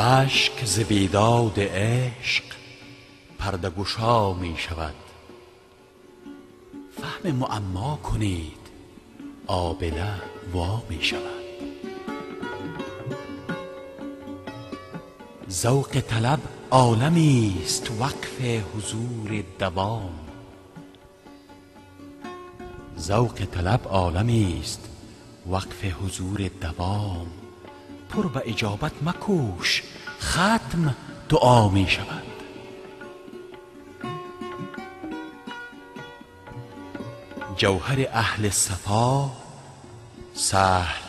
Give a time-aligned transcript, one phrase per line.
[0.00, 2.44] اشک ز بیداد عشق
[3.38, 4.94] پرده گشا می شود.
[7.00, 8.68] فهم معما کنید
[9.46, 10.14] آبله
[10.52, 11.22] وا می شود.
[15.50, 16.40] ذوق طلب
[16.70, 20.10] عالمی است وقف حضور دوام.
[28.08, 29.82] پر به اجابت مکوش.
[30.20, 30.94] ختم
[31.28, 32.22] دعا می شود.
[37.56, 39.30] جوهر اهل صفا
[40.34, 41.02] سهل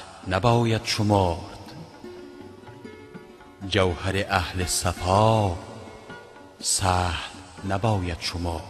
[7.69, 8.63] نباید شمرد.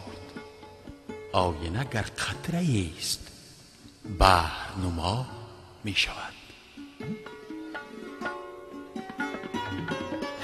[1.33, 3.19] آینه گر قطره است
[4.19, 5.25] بحر نما
[5.83, 6.33] می شود.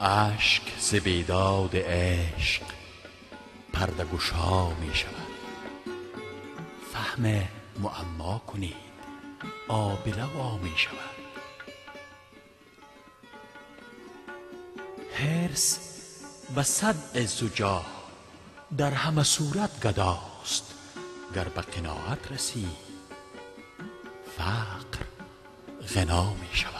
[0.00, 2.62] اشک ز بیداد عشق
[3.72, 5.14] پرده گشا می شود.
[6.92, 8.90] فهم معما کنید
[9.68, 10.96] آبله وا می شود.
[15.14, 15.78] حرص
[16.54, 17.86] به صد عز و جاه
[18.78, 20.74] در همه صورت گداست
[21.34, 22.68] گر به قناعت رسی
[24.38, 25.04] فقر
[25.94, 26.79] غنا می شود.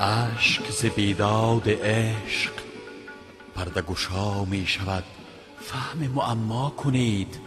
[0.00, 2.52] اشک ز بیداد عشق
[3.54, 5.04] پرده گشا می شود.
[5.60, 7.40] فهم معما کنید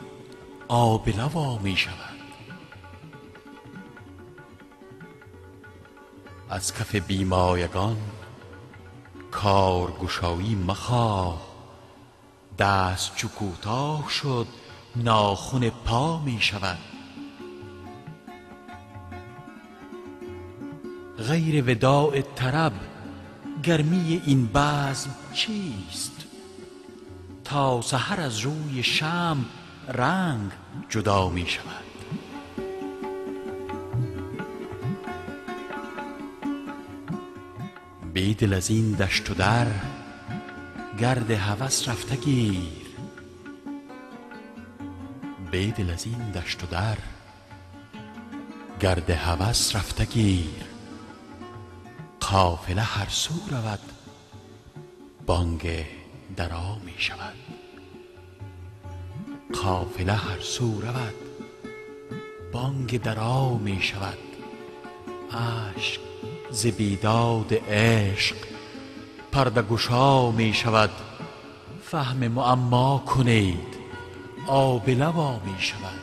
[0.68, 1.96] آبله وا می شود.
[6.50, 7.98] از کف بی مایگان
[9.32, 11.42] کارگشایی مخواه.
[12.60, 14.48] دست چو کوتاه شد
[14.96, 16.78] ناخن پا می شود.
[21.22, 22.74] غیر وداع طرب
[23.64, 26.12] گرمی این بزم چیست؟
[27.44, 29.44] تا سحر از روی شمع
[29.88, 30.52] رنگ
[30.90, 31.82] جدا می شود.
[38.14, 39.68] بیدل ازین دشت و در
[41.00, 41.90] گرد هوس
[49.76, 50.71] رفته گیر.
[52.32, 53.80] قافله هر سو رود
[62.52, 64.18] بانگ درا می شود.
[65.32, 66.00] اشک
[66.52, 68.36] ز بیداد عشق
[69.32, 70.92] پرده گشا می شود.
[71.84, 73.76] فهم معما کنید
[74.48, 76.02] آبله وا می شود.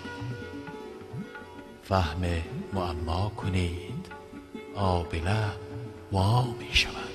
[6.11, 7.08] 我没什么。